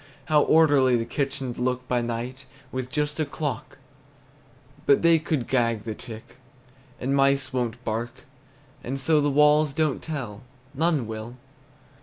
[0.25, 3.77] How orderly the kitchen 'd look by night, With just a clock,
[4.87, 6.37] But they could gag the tick,
[6.99, 8.09] And mice won't bark;
[8.83, 10.41] And so the walls don't tell,
[10.73, 11.35] None will.